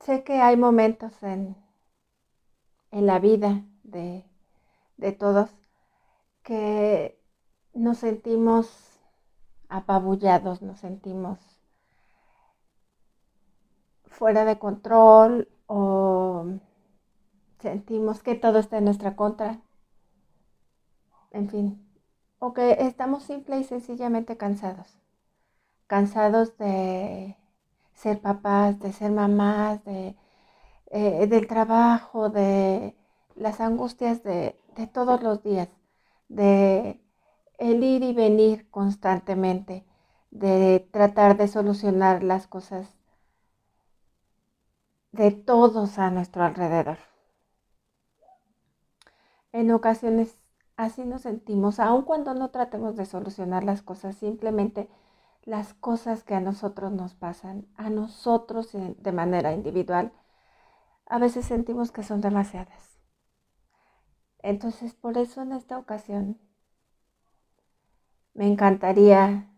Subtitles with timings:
[0.00, 1.56] sé que hay momentos en,
[2.90, 4.24] en la vida de,
[4.96, 5.50] de todos
[6.42, 7.20] que
[7.74, 9.00] nos sentimos
[9.68, 11.38] apabullados, nos sentimos
[14.04, 16.46] fuera de control o
[17.60, 19.60] sentimos que todo está en nuestra contra.
[21.30, 21.86] En fin,
[22.38, 24.98] o que estamos simple y sencillamente cansados.
[25.86, 27.36] Cansados de
[28.02, 30.16] ser papás, de ser mamás, de,
[30.90, 32.94] eh, del trabajo, de
[33.36, 35.68] las angustias de, de todos los días,
[36.28, 37.00] de
[37.58, 39.84] el ir y venir constantemente,
[40.30, 42.86] de tratar de solucionar las cosas
[45.12, 46.96] de todos a nuestro alrededor.
[49.52, 50.40] En ocasiones
[50.76, 54.88] así nos sentimos, aun cuando no tratemos de solucionar las cosas, simplemente
[55.48, 60.12] las cosas que a nosotros nos pasan, a nosotros de manera individual,
[61.06, 63.00] a veces sentimos que son demasiadas.
[64.40, 66.38] Entonces, por eso en esta ocasión
[68.34, 69.50] me encantaría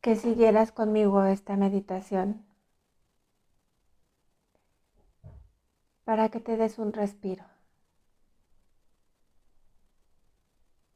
[0.00, 2.46] que siguieras conmigo esta meditación
[6.04, 7.44] para que te des un respiro,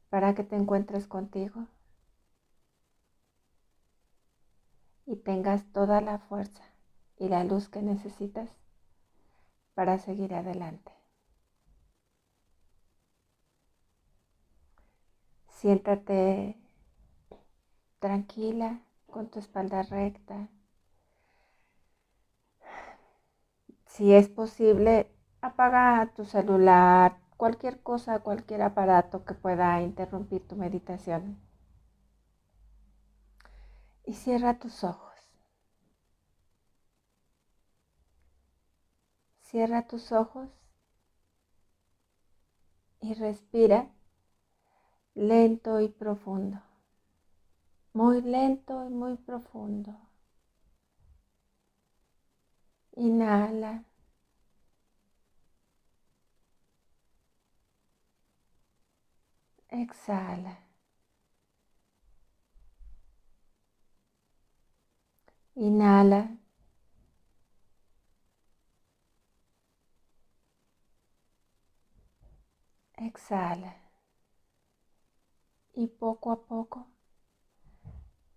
[0.09, 1.67] para que te encuentres contigo
[5.09, 6.63] y tengas toda la fuerza
[7.17, 8.49] y la luz que necesitas
[9.73, 10.91] para seguir adelante.
[15.47, 16.55] Siéntate
[17.99, 20.47] tranquila con tu espalda recta
[23.99, 31.37] Si es posible, apaga tu celular, cualquier cosa, cualquier aparato que pueda interrumpir tu meditación.
[34.05, 35.08] Y cierra tus ojos.
[39.49, 40.47] Cierra tus ojos
[43.01, 43.89] y respira
[45.15, 46.61] lento y profundo.
[47.93, 49.97] Muy lento y muy profundo.
[52.95, 53.85] Inhala.
[59.69, 60.59] Exhala.
[65.55, 66.37] Inhala.
[72.99, 73.75] Exhala.
[75.73, 76.87] Y poco a poco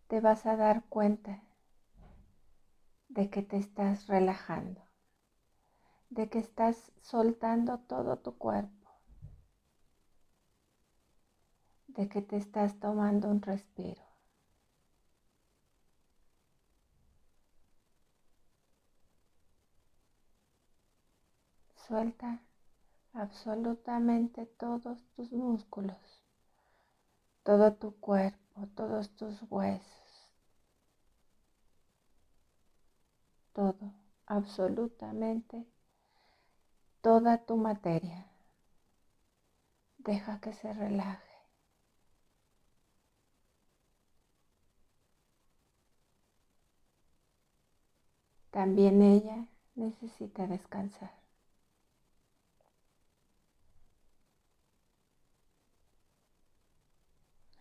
[0.08, 1.42] te vas a dar cuenta
[3.08, 4.80] de que te estás relajando,
[6.10, 8.82] de que estás soltando todo tu cuerpo.
[11.96, 14.02] de que te estás tomando un respiro.
[21.86, 22.40] Suelta
[23.14, 26.22] absolutamente todos tus músculos,
[27.42, 30.30] todo tu cuerpo, todos tus huesos,
[33.52, 33.92] todo,
[34.26, 35.66] absolutamente
[37.02, 38.26] toda tu materia.
[39.98, 41.32] Deja que se relaje.
[48.50, 51.21] También ella necesita descansar.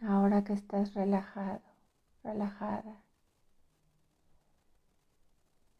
[0.02, 1.62] Ahora que estás relajado,
[2.24, 3.04] relajada,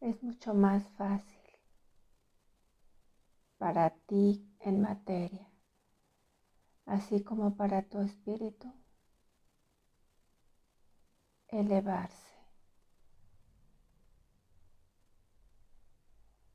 [0.00, 1.42] es mucho más fácil
[3.58, 5.48] para ti en materia,
[6.86, 8.72] así como para tu espíritu,
[11.48, 12.32] elevarse.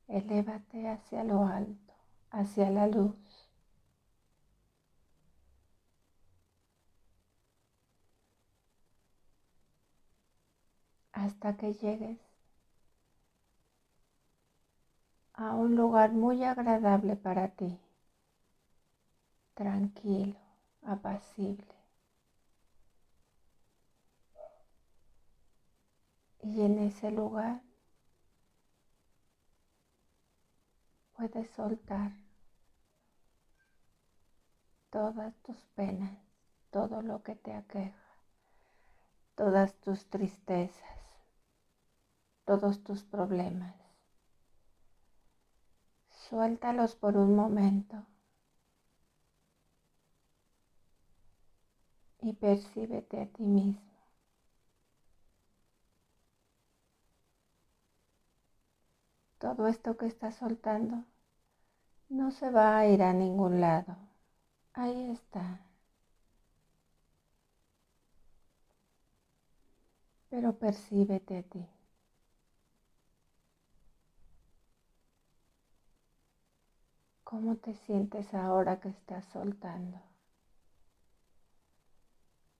[0.07, 1.93] Elévate hacia lo alto,
[2.31, 3.26] hacia la luz.
[11.17, 12.19] hasta que llegues
[15.33, 17.79] a un lugar muy agradable para ti,
[19.55, 20.37] tranquilo,
[20.83, 21.75] apacible.
[26.43, 27.61] Y en ese lugar
[31.15, 32.11] puedes soltar
[34.91, 36.15] todas tus penas,
[36.69, 38.05] todo lo que te aqueja,
[39.35, 40.96] todas tus tristezas
[42.47, 43.75] todos tus problemas.
[46.29, 48.05] Suéltalos por un momento
[52.21, 53.81] y percíbete a ti mismo.
[59.39, 61.03] Todo esto que estás soltando
[62.07, 63.97] no se va a ir a ningún lado.
[64.71, 65.59] Ahí está.
[70.29, 71.76] Pero percíbete a ti.
[77.29, 79.97] ¿Cómo te sientes ahora que estás soltando?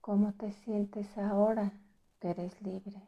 [0.02, 1.72] ¿Cómo te sientes ahora
[2.20, 3.00] que eres libre?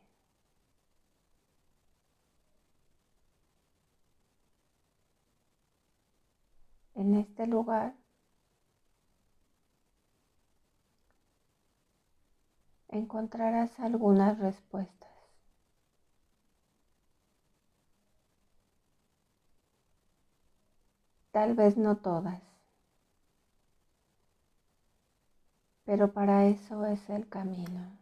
[6.94, 7.94] En este lugar
[12.88, 15.09] encontrarás algunas respuestas.
[21.32, 22.40] Tal vez no todas,
[25.84, 27.98] pero para eso es el camino.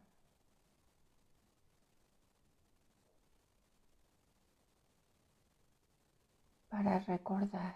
[6.70, 7.74] Para recordar.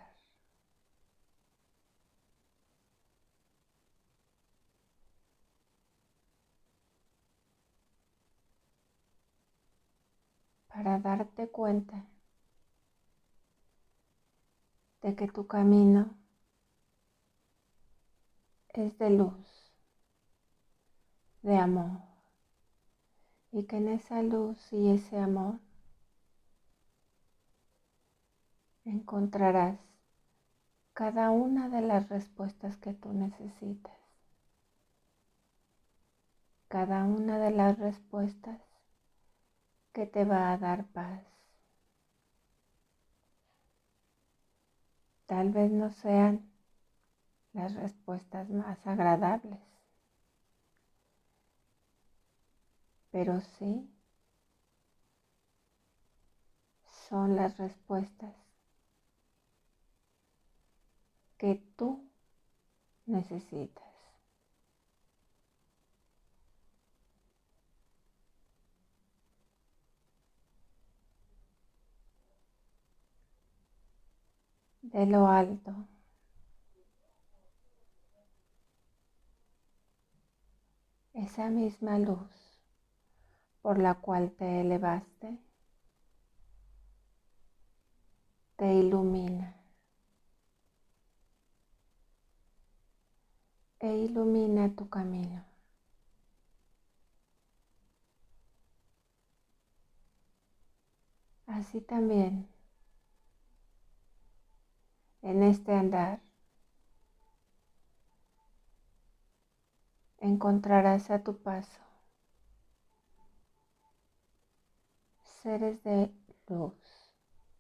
[10.67, 12.09] para darte cuenta
[15.03, 16.17] de que tu camino
[18.69, 19.73] es de luz,
[21.43, 22.01] de amor,
[23.51, 25.59] y que en esa luz y ese amor
[28.85, 29.77] encontrarás
[30.95, 33.99] cada una de las respuestas que tú necesitas,
[36.69, 38.61] cada una de las respuestas
[39.93, 41.32] que te va a dar paz.
[45.33, 46.43] Tal vez no sean
[47.55, 49.59] las respuestas más agradables,
[53.11, 53.91] pero sí
[57.09, 58.35] son las respuestas
[61.39, 62.11] que tú
[63.07, 63.92] necesitas.
[74.93, 75.75] De lo alto.
[81.15, 82.61] Esa misma luz
[83.63, 85.39] por la cual te elevaste
[88.57, 89.57] te ilumina
[93.81, 95.45] e ilumina tu camino.
[101.47, 102.52] Así también
[105.23, 106.21] en este andar.
[110.21, 111.81] Encontrarás a tu paso
[115.43, 116.13] seres de
[116.49, 116.75] luz,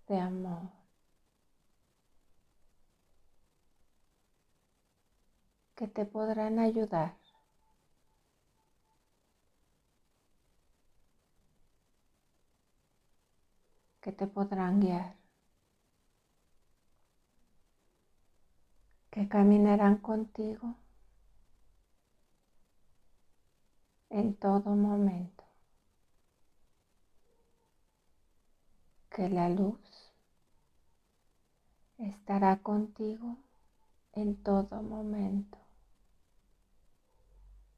[0.06, 0.70] de amor.
[5.74, 7.16] que te podrán ayudar
[14.00, 15.21] que te podrán guiar.
[19.12, 20.74] Que caminarán contigo
[24.08, 25.44] en todo momento.
[29.10, 30.14] Que la luz
[31.98, 33.36] estará contigo
[34.14, 35.58] en todo momento.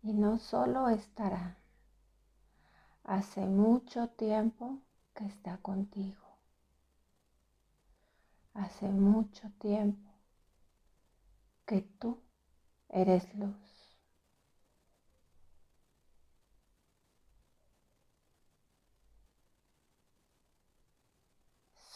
[0.02, 1.58] Y no solo estará,
[3.02, 4.78] hace mucho tiempo
[5.14, 6.22] que está contigo.
[8.52, 10.13] Hace mucho tiempo
[11.66, 12.22] que tú
[12.88, 13.56] eres luz.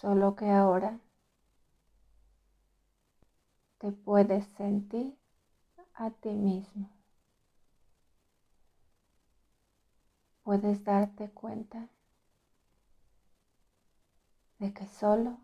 [0.01, 1.01] Solo que ahora
[3.79, 5.19] te puedes sentir
[5.95, 6.91] a ti mismo.
[10.45, 11.89] Puedes darte cuenta
[14.59, 15.39] de que solo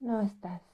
[0.00, 0.73] no estás.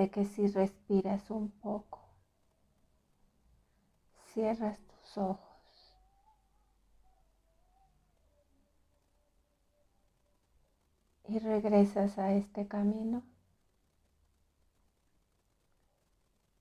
[0.00, 2.00] de que si respiras un poco,
[4.32, 5.94] cierras tus ojos.
[11.28, 13.22] Y regresas a este camino.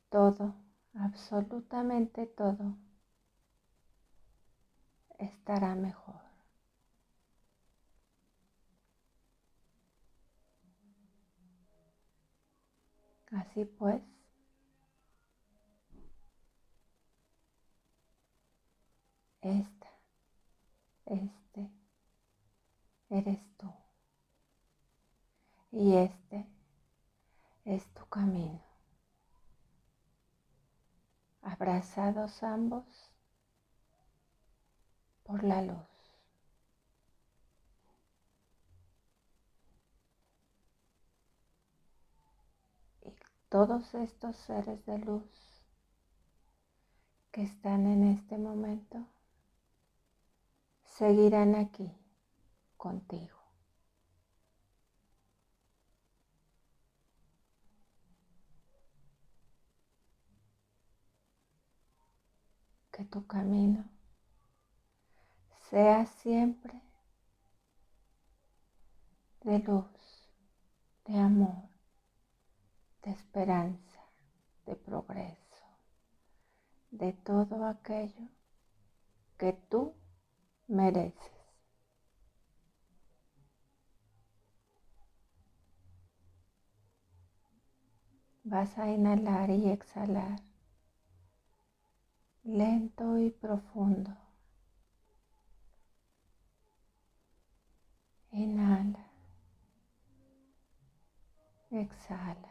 [0.09, 0.53] Todo,
[0.95, 2.75] absolutamente todo,
[5.17, 6.28] estará mejor.
[13.31, 14.01] Así pues,
[19.41, 19.87] esta,
[21.05, 21.69] este,
[23.09, 23.71] eres tú.
[25.71, 26.47] Y este
[27.65, 28.61] es tu camino.
[31.41, 32.85] Abrazados ambos
[35.23, 35.77] por la luz.
[43.01, 43.11] Y
[43.49, 45.25] todos estos seres de luz
[47.31, 49.05] que están en este momento
[50.83, 51.91] seguirán aquí
[52.77, 53.37] contigo.
[62.91, 63.85] Que tu camino
[65.69, 66.81] sea siempre
[69.41, 70.29] de luz,
[71.05, 71.68] de amor,
[73.03, 74.01] de esperanza,
[74.65, 75.65] de progreso,
[76.91, 78.27] de todo aquello
[79.37, 79.95] que tú
[80.67, 81.31] mereces.
[88.43, 90.39] Vas a inhalar y exhalar
[92.43, 94.11] lento y profundo.
[98.31, 99.05] Inhala.
[101.71, 102.48] Exhala.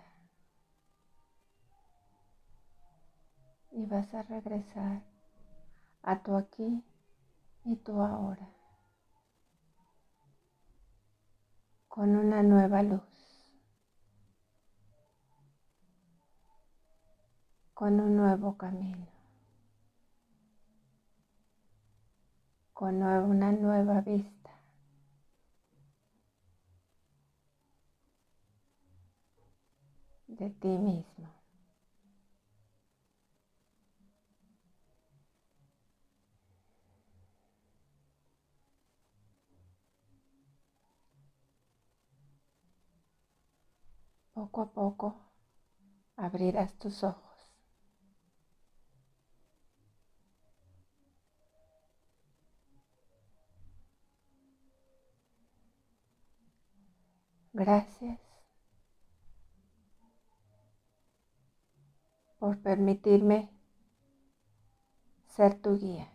[3.79, 5.03] Y vas a regresar
[6.03, 6.83] a tu aquí
[7.65, 8.51] y tu ahora.
[11.87, 13.01] Con una nueva luz.
[17.73, 19.07] Con un nuevo camino.
[22.73, 24.39] Con una nueva vista.
[30.27, 31.38] de ti mismo.
[44.39, 45.17] Poco a poco
[46.17, 47.53] abrirás tus ojos.
[57.53, 58.21] Gracias
[62.39, 63.51] por permitirme
[65.27, 66.09] ser tu guía.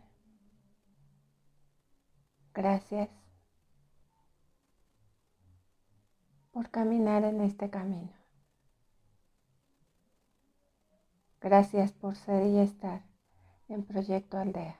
[2.53, 3.22] Gracias
[6.63, 8.13] por caminar en este camino.
[11.41, 13.01] Gracias por ser y estar
[13.67, 14.79] en Proyecto Aldea.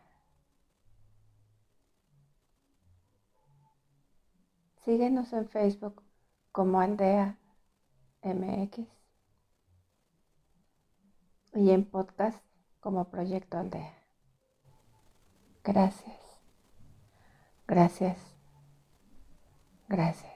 [4.86, 6.02] Síguenos en Facebook
[6.54, 7.38] como Aldea
[8.22, 8.88] MX
[11.54, 12.42] y en podcast
[12.80, 13.94] como Proyecto Aldea.
[15.66, 16.40] Gracias.
[17.68, 18.18] Gracias.
[19.90, 20.33] Gracias.